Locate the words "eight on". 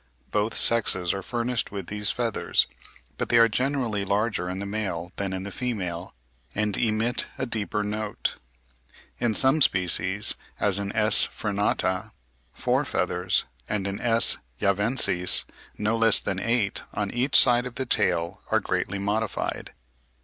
16.39-17.11